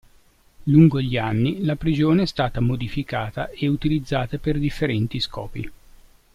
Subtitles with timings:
[0.63, 5.71] Lungo gli anni la prigione è stata modificata e utilizzata per differenti scopi.